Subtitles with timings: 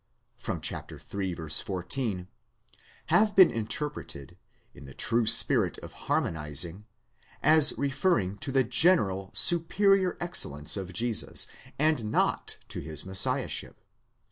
[0.49, 1.35] (iii.
[1.35, 2.27] 14),
[3.05, 4.35] have been interpreted,
[4.73, 6.85] in the true spirit of harmonizing,
[7.43, 11.45] as referring to the general superior excellence of Jesus,
[11.77, 13.79] and not to his Messiahship."